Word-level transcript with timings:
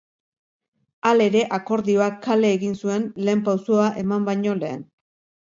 Halere, 1.09 1.43
akordioak 1.57 2.17
kale 2.23 2.51
egin 2.57 2.73
zuen 2.85 3.07
lehen 3.29 3.45
pausoa 3.51 3.93
eman 4.07 4.27
baino 4.33 4.59
lehen. 4.65 4.83